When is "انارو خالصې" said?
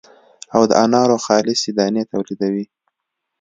0.83-1.71